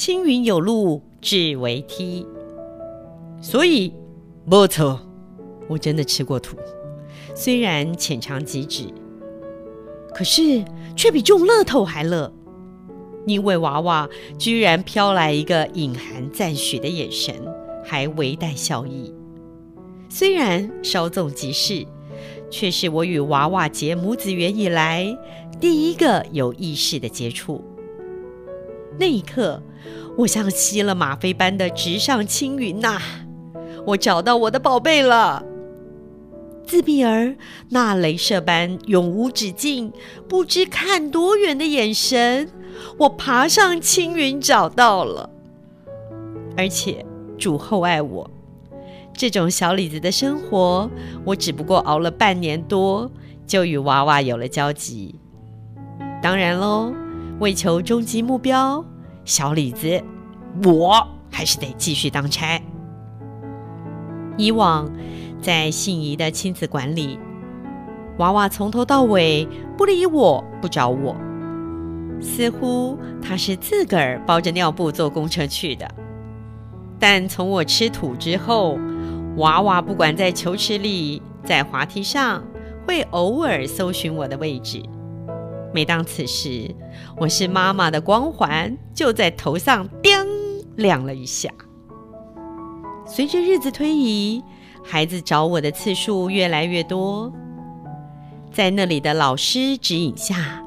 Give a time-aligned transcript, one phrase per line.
[0.00, 2.26] 青云有路只为梯。
[3.42, 3.92] 所以，
[4.48, 4.98] 不错，
[5.68, 6.56] 我真的吃过土，
[7.34, 8.84] 虽然浅尝即止，
[10.14, 10.64] 可是
[10.96, 12.32] 却比中乐透还乐。
[13.26, 14.08] 因为娃娃
[14.38, 17.34] 居然飘来一个隐含赞许的眼神，
[17.84, 19.14] 还微带笑意。
[20.08, 21.86] 虽然稍纵即逝，
[22.48, 25.14] 却是我与娃娃结母子缘以来
[25.60, 27.62] 第一个有意识的接触。
[28.98, 29.62] 那一刻，
[30.18, 33.00] 我像吸了吗啡般的直上青云呐！
[33.86, 35.44] 我找到我的宝贝了。
[36.66, 37.34] 自闭儿
[37.70, 39.92] 那雷射般永无止境、
[40.28, 42.48] 不知看多远的眼神，
[42.98, 45.30] 我爬上青云找到了。
[46.56, 47.04] 而且
[47.38, 48.30] 主厚爱我，
[49.14, 50.88] 这种小李子的生活，
[51.24, 53.10] 我只不过熬了半年多，
[53.46, 55.14] 就与娃娃有了交集。
[56.22, 56.92] 当然喽，
[57.40, 58.84] 为求终极目标，
[59.24, 60.02] 小李子，
[60.62, 62.60] 我还是得继续当差。
[64.36, 64.90] 以往
[65.40, 67.18] 在信宜的亲子馆里，
[68.18, 69.48] 娃娃从头到尾
[69.78, 71.16] 不理我，不找我，
[72.20, 75.90] 似乎他是自个儿包着尿布坐公车去的。
[76.98, 78.78] 但从我吃土之后，
[79.36, 82.44] 娃娃不管在球池里，在滑梯上，
[82.86, 84.82] 会偶尔搜寻我的位置。
[85.72, 86.74] 每当此时，
[87.16, 90.12] 我是妈妈的光环就在头上叮
[90.76, 91.48] 亮了一下。
[93.06, 94.42] 随着日子推移，
[94.84, 97.32] 孩子找我的次数越来越多，
[98.52, 100.62] 在那里的老师指引下，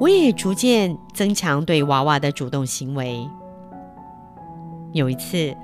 [0.00, 3.28] 我也逐渐增强对娃娃的主动行为。
[4.92, 5.56] 有一次，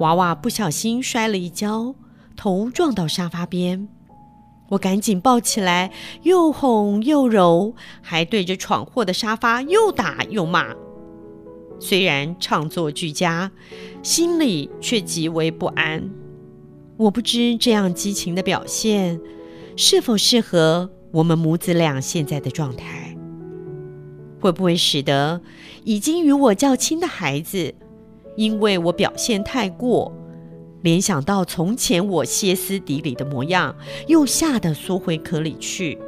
[0.00, 1.94] 娃娃不小心摔了一跤，
[2.36, 3.88] 头撞到沙发边，
[4.68, 5.90] 我赶紧抱起来，
[6.22, 10.74] 又哄又揉，还对着闯祸的沙发又打又骂。
[11.80, 13.52] 虽然唱作俱佳，
[14.02, 16.10] 心里却极为不安。
[16.96, 19.20] 我不知这样激情的表现
[19.76, 23.16] 是否适合我们母子俩现在的状态，
[24.40, 25.40] 会不会使得
[25.84, 27.72] 已经与我较亲的孩子，
[28.36, 30.12] 因为我表现太过，
[30.82, 33.74] 联想到从前我歇斯底里的模样，
[34.06, 35.98] 又吓得缩回壳里去。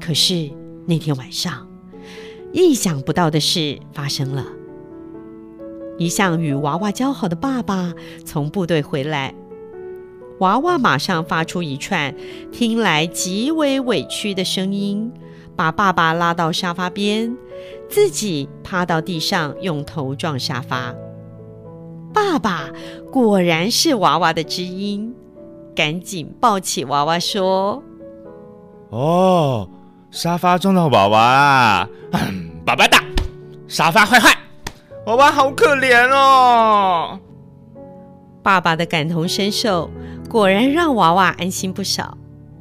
[0.00, 0.50] 可是
[0.86, 1.66] 那天晚上，
[2.52, 4.44] 意想不到的事发生了。
[5.96, 9.34] 一向与娃娃交好的爸爸从部队回来，
[10.40, 12.14] 娃娃马上发出一串
[12.52, 15.10] 听来极为委屈的声音，
[15.56, 17.34] 把爸爸拉到沙发边，
[17.88, 20.94] 自己趴到地上，用头撞沙发。
[22.14, 22.70] 爸爸
[23.12, 25.14] 果然是娃娃的知音，
[25.74, 27.82] 赶紧抱起娃娃说
[28.88, 29.68] ：“哦。”
[30.14, 31.88] 沙发撞到娃娃啊！
[32.64, 33.02] 爸爸打，
[33.66, 34.32] 沙发坏坏，
[35.06, 37.18] 娃娃好可怜哦。
[38.40, 39.90] 爸爸的感同身受，
[40.30, 42.16] 果然让娃娃安心不少，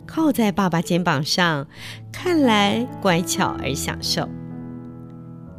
[0.07, 1.67] 靠在爸爸肩膀上，
[2.11, 4.27] 看来乖巧而享受。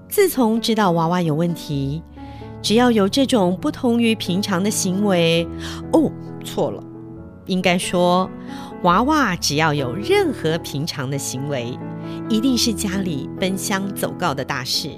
[0.09, 2.03] 自从知道娃娃有问题，
[2.64, 5.47] 只要有这种不同于平常的行为，
[5.92, 6.10] 哦，
[6.42, 6.82] 错了，
[7.44, 8.28] 应该说。
[8.84, 11.78] 娃娃只要有任何平常的行为，
[12.30, 14.91] 一定是家里奔相走告的大事。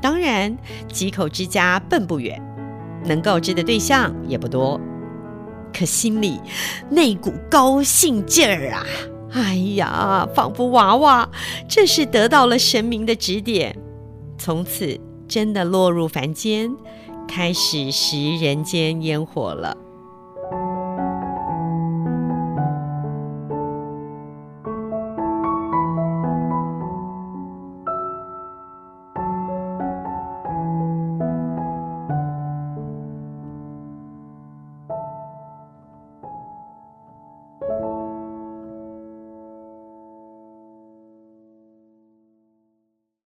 [0.00, 0.54] 当然，
[0.88, 2.38] 几口之家奔不远，
[3.06, 4.78] 能告知的对象也不多。
[5.72, 6.38] 可心里
[6.90, 8.84] 那股高兴劲儿啊，
[9.32, 11.26] 哎呀，仿佛娃娃
[11.66, 13.74] 这是得到了神明的指点，
[14.36, 14.98] 从此
[15.32, 16.76] 真的落入凡间，
[17.26, 19.74] 开始食人间烟火了。